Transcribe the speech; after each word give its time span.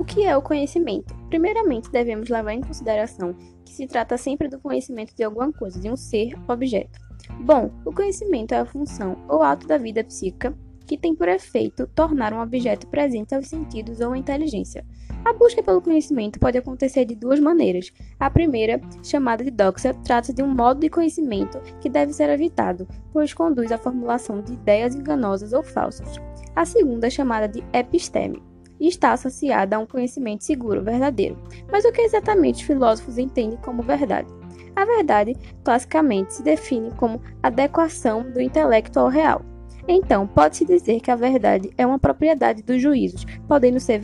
O 0.00 0.04
que 0.04 0.24
é 0.24 0.34
o 0.34 0.40
conhecimento? 0.40 1.14
Primeiramente, 1.28 1.90
devemos 1.90 2.30
levar 2.30 2.54
em 2.54 2.62
consideração 2.62 3.34
que 3.66 3.70
se 3.70 3.86
trata 3.86 4.16
sempre 4.16 4.48
do 4.48 4.58
conhecimento 4.58 5.14
de 5.14 5.22
alguma 5.22 5.52
coisa, 5.52 5.78
de 5.78 5.90
um 5.90 5.96
ser, 5.96 6.32
objeto. 6.48 6.98
Bom, 7.40 7.70
o 7.84 7.92
conhecimento 7.92 8.52
é 8.52 8.60
a 8.60 8.64
função 8.64 9.18
ou 9.28 9.42
ato 9.42 9.66
da 9.66 9.76
vida 9.76 10.02
psíquica 10.02 10.56
que 10.86 10.96
tem 10.96 11.14
por 11.14 11.28
efeito 11.28 11.86
tornar 11.88 12.32
um 12.32 12.40
objeto 12.40 12.86
presente 12.86 13.34
aos 13.34 13.46
sentidos 13.46 14.00
ou 14.00 14.12
à 14.12 14.18
inteligência. 14.18 14.86
A 15.22 15.34
busca 15.34 15.62
pelo 15.62 15.82
conhecimento 15.82 16.40
pode 16.40 16.56
acontecer 16.56 17.04
de 17.04 17.14
duas 17.14 17.38
maneiras. 17.38 17.92
A 18.18 18.30
primeira, 18.30 18.80
chamada 19.02 19.44
de 19.44 19.50
doxa, 19.50 19.92
trata-se 20.02 20.32
de 20.32 20.42
um 20.42 20.48
modo 20.48 20.80
de 20.80 20.88
conhecimento 20.88 21.60
que 21.78 21.90
deve 21.90 22.14
ser 22.14 22.30
evitado, 22.30 22.88
pois 23.12 23.34
conduz 23.34 23.70
à 23.70 23.76
formulação 23.76 24.40
de 24.40 24.54
ideias 24.54 24.94
enganosas 24.94 25.52
ou 25.52 25.62
falsas. 25.62 26.16
A 26.56 26.64
segunda, 26.64 27.10
chamada 27.10 27.46
de 27.46 27.62
episteme, 27.74 28.42
está 28.88 29.12
associada 29.12 29.76
a 29.76 29.78
um 29.78 29.86
conhecimento 29.86 30.44
seguro, 30.44 30.82
verdadeiro. 30.82 31.36
Mas 31.70 31.84
o 31.84 31.92
que 31.92 32.00
exatamente 32.00 32.56
os 32.56 32.62
filósofos 32.62 33.18
entendem 33.18 33.58
como 33.58 33.82
verdade? 33.82 34.28
A 34.76 34.84
verdade, 34.84 35.36
classicamente, 35.64 36.34
se 36.34 36.42
define 36.42 36.90
como 36.92 37.20
adequação 37.42 38.30
do 38.30 38.40
intelecto 38.40 38.98
ao 38.98 39.08
real. 39.08 39.42
Então, 39.86 40.26
pode-se 40.26 40.64
dizer 40.64 41.00
que 41.00 41.10
a 41.10 41.16
verdade 41.16 41.70
é 41.76 41.86
uma 41.86 41.98
propriedade 41.98 42.62
dos 42.62 42.80
juízos, 42.80 43.24
podendo 43.48 43.80
ser 43.80 44.00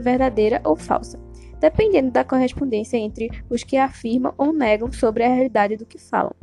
verdadeira 0.00 0.60
ou 0.64 0.74
falsa, 0.74 1.18
dependendo 1.60 2.10
da 2.10 2.24
correspondência 2.24 2.96
entre 2.96 3.30
os 3.48 3.62
que 3.62 3.76
afirmam 3.76 4.34
ou 4.36 4.52
negam 4.52 4.90
sobre 4.92 5.24
a 5.24 5.28
realidade 5.28 5.76
do 5.76 5.86
que 5.86 5.98
falam. 5.98 6.34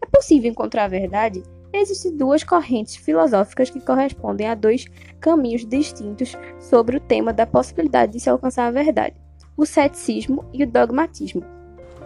É 0.00 0.06
possível 0.06 0.50
encontrar 0.50 0.84
a 0.84 0.88
verdade? 0.88 1.42
Existem 1.78 2.16
duas 2.16 2.42
correntes 2.42 2.96
filosóficas 2.96 3.68
que 3.68 3.80
correspondem 3.80 4.48
a 4.48 4.54
dois 4.54 4.86
caminhos 5.20 5.66
distintos 5.66 6.34
sobre 6.58 6.96
o 6.96 7.00
tema 7.00 7.34
da 7.34 7.46
possibilidade 7.46 8.12
de 8.12 8.20
se 8.20 8.30
alcançar 8.30 8.66
a 8.66 8.70
verdade: 8.70 9.14
o 9.54 9.66
ceticismo 9.66 10.42
e 10.54 10.64
o 10.64 10.66
dogmatismo. 10.66 11.44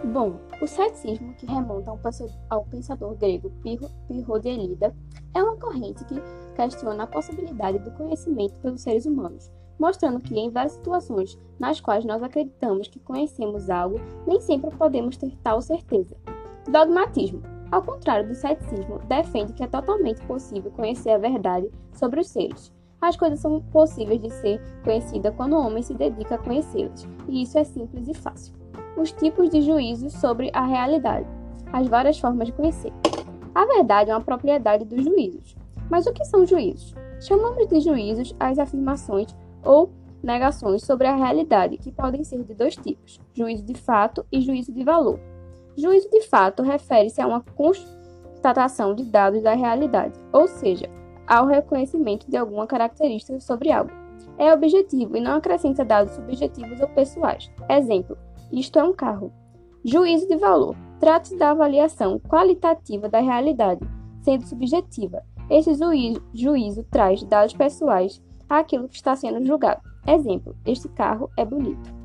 Bom, 0.03 0.35
o 0.61 0.67
ceticismo, 0.67 1.33
que 1.35 1.45
remonta 1.45 1.89
ao 2.49 2.65
pensador 2.65 3.15
grego 3.15 3.49
Pirro 3.63 4.39
de 4.39 4.49
Elida, 4.49 4.93
é 5.33 5.41
uma 5.41 5.55
corrente 5.55 6.03
que 6.03 6.21
questiona 6.53 7.03
a 7.03 7.07
possibilidade 7.07 7.79
do 7.79 7.91
conhecimento 7.91 8.55
pelos 8.55 8.81
seres 8.81 9.05
humanos, 9.05 9.49
mostrando 9.79 10.19
que 10.19 10.37
em 10.37 10.49
várias 10.49 10.73
situações 10.73 11.39
nas 11.57 11.79
quais 11.79 12.03
nós 12.03 12.21
acreditamos 12.21 12.89
que 12.89 12.99
conhecemos 12.99 13.69
algo, 13.69 14.01
nem 14.27 14.41
sempre 14.41 14.69
podemos 14.75 15.15
ter 15.15 15.31
tal 15.41 15.61
certeza. 15.61 16.13
Dogmatismo, 16.69 17.41
ao 17.71 17.81
contrário 17.81 18.27
do 18.27 18.35
ceticismo, 18.35 18.99
defende 19.07 19.53
que 19.53 19.63
é 19.63 19.67
totalmente 19.67 20.21
possível 20.27 20.71
conhecer 20.71 21.11
a 21.11 21.17
verdade 21.17 21.71
sobre 21.93 22.19
os 22.19 22.27
seres. 22.27 22.71
As 22.99 23.15
coisas 23.15 23.39
são 23.39 23.61
possíveis 23.61 24.21
de 24.21 24.29
ser 24.29 24.61
conhecidas 24.83 25.33
quando 25.35 25.53
o 25.53 25.65
homem 25.65 25.81
se 25.81 25.93
dedica 25.93 26.35
a 26.35 26.37
conhecê-las, 26.37 27.07
e 27.27 27.41
isso 27.41 27.57
é 27.57 27.63
simples 27.63 28.07
e 28.07 28.13
fácil 28.13 28.61
os 28.97 29.11
tipos 29.11 29.49
de 29.49 29.61
juízos 29.61 30.13
sobre 30.13 30.49
a 30.53 30.65
realidade, 30.65 31.27
as 31.71 31.87
várias 31.87 32.19
formas 32.19 32.47
de 32.47 32.53
conhecer. 32.53 32.91
A 33.53 33.65
verdade 33.65 34.11
é 34.11 34.15
uma 34.15 34.23
propriedade 34.23 34.85
dos 34.85 35.03
juízos. 35.03 35.55
Mas 35.89 36.05
o 36.05 36.13
que 36.13 36.23
são 36.25 36.45
juízos? 36.45 36.95
Chamamos 37.19 37.67
de 37.67 37.79
juízos 37.81 38.33
as 38.39 38.57
afirmações 38.57 39.35
ou 39.63 39.91
negações 40.23 40.83
sobre 40.83 41.07
a 41.07 41.15
realidade, 41.15 41.77
que 41.77 41.91
podem 41.91 42.23
ser 42.23 42.43
de 42.43 42.53
dois 42.53 42.75
tipos: 42.75 43.19
juízo 43.33 43.63
de 43.63 43.73
fato 43.73 44.25
e 44.31 44.39
juízo 44.41 44.71
de 44.71 44.83
valor. 44.83 45.19
Juízo 45.77 46.09
de 46.09 46.21
fato 46.21 46.63
refere-se 46.63 47.21
a 47.21 47.27
uma 47.27 47.43
constatação 47.55 48.93
de 48.93 49.03
dados 49.05 49.41
da 49.41 49.53
realidade, 49.53 50.19
ou 50.33 50.47
seja, 50.47 50.89
ao 51.27 51.47
reconhecimento 51.47 52.29
de 52.29 52.37
alguma 52.37 52.67
característica 52.67 53.39
sobre 53.39 53.71
algo. 53.71 53.91
É 54.37 54.53
objetivo 54.53 55.15
e 55.15 55.21
não 55.21 55.35
acrescenta 55.35 55.85
dados 55.85 56.13
subjetivos 56.13 56.79
ou 56.81 56.87
pessoais. 56.89 57.51
Exemplo: 57.69 58.17
isto 58.51 58.77
é 58.77 58.83
um 58.83 58.93
carro. 58.93 59.31
Juízo 59.83 60.27
de 60.27 60.35
valor. 60.35 60.75
Trata-se 60.99 61.35
da 61.37 61.51
avaliação 61.51 62.19
qualitativa 62.19 63.09
da 63.09 63.19
realidade, 63.19 63.81
sendo 64.21 64.45
subjetiva. 64.45 65.23
Este 65.49 65.73
juízo, 65.73 66.21
juízo 66.33 66.83
traz 66.91 67.23
dados 67.23 67.53
pessoais 67.53 68.21
àquilo 68.47 68.87
que 68.87 68.95
está 68.95 69.15
sendo 69.15 69.45
julgado. 69.45 69.81
Exemplo: 70.07 70.55
este 70.65 70.87
carro 70.89 71.29
é 71.37 71.45
bonito. 71.45 72.00